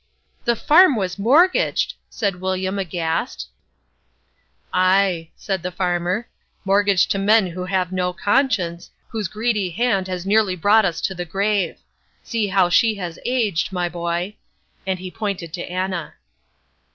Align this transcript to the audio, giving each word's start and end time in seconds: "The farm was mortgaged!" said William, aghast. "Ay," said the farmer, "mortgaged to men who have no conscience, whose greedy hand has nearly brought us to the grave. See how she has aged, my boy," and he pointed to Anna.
"The 0.45 0.55
farm 0.55 0.95
was 0.95 1.19
mortgaged!" 1.19 1.93
said 2.09 2.41
William, 2.41 2.79
aghast. 2.79 3.49
"Ay," 4.73 5.29
said 5.35 5.61
the 5.61 5.69
farmer, 5.71 6.27
"mortgaged 6.65 7.11
to 7.11 7.19
men 7.19 7.45
who 7.45 7.65
have 7.65 7.91
no 7.91 8.11
conscience, 8.11 8.89
whose 9.09 9.27
greedy 9.27 9.69
hand 9.69 10.07
has 10.07 10.25
nearly 10.25 10.55
brought 10.55 10.85
us 10.85 11.01
to 11.01 11.13
the 11.13 11.23
grave. 11.25 11.77
See 12.23 12.47
how 12.47 12.67
she 12.67 12.95
has 12.95 13.19
aged, 13.25 13.71
my 13.71 13.87
boy," 13.87 14.37
and 14.87 14.97
he 14.97 15.11
pointed 15.11 15.53
to 15.53 15.63
Anna. 15.69 16.15